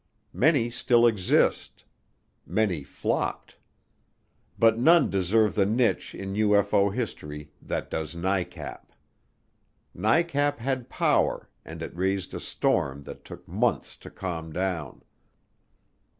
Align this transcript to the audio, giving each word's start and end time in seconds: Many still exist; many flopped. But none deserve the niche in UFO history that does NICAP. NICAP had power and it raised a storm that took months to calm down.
Many 0.33 0.71
still 0.71 1.05
exist; 1.05 1.85
many 2.43 2.81
flopped. 2.83 3.59
But 4.57 4.79
none 4.79 5.11
deserve 5.11 5.53
the 5.53 5.67
niche 5.67 6.15
in 6.15 6.33
UFO 6.33 6.91
history 6.91 7.51
that 7.61 7.91
does 7.91 8.15
NICAP. 8.15 8.93
NICAP 9.93 10.57
had 10.57 10.89
power 10.89 11.51
and 11.63 11.83
it 11.83 11.95
raised 11.95 12.33
a 12.33 12.39
storm 12.39 13.03
that 13.03 13.23
took 13.23 13.47
months 13.47 13.95
to 13.97 14.09
calm 14.09 14.51
down. 14.51 15.03